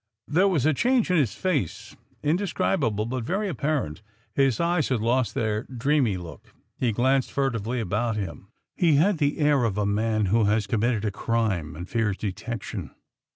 [0.27, 4.01] There was a change in his face, indescribable but very apparent.
[4.33, 9.37] His eyes had lost their dreamy look, he glanced furtively about him, he had the
[9.37, 12.89] air of a man who has committed a crime and fears detection.